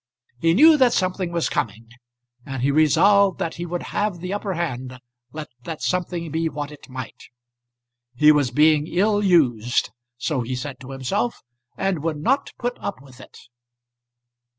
He 0.39 0.55
knew 0.55 0.77
that 0.77 0.93
something 0.93 1.31
was 1.31 1.47
coming, 1.47 1.87
and 2.43 2.63
he 2.63 2.71
resolved 2.71 3.37
that 3.37 3.53
he 3.57 3.67
would 3.67 3.83
have 3.93 4.17
the 4.19 4.33
upper 4.33 4.55
hand 4.55 4.97
let 5.31 5.49
that 5.63 5.83
something 5.83 6.31
be 6.31 6.49
what 6.49 6.71
it 6.71 6.89
might. 6.89 7.25
He 8.15 8.31
was 8.31 8.49
being 8.49 8.87
ill 8.87 9.23
used, 9.23 9.91
so 10.17 10.41
he 10.41 10.55
said 10.55 10.79
to 10.79 10.89
himself 10.89 11.43
and 11.77 11.99
would 12.03 12.17
not 12.17 12.49
put 12.57 12.79
up 12.79 12.99
with 12.99 13.19
it. 13.21 13.37